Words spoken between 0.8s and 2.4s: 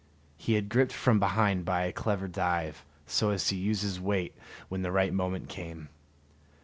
from behind by a clever